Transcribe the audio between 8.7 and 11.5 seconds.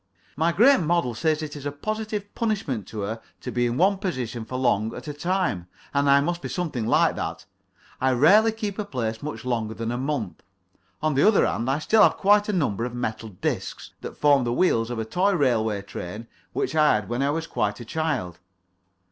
a place much longer than a month. On the other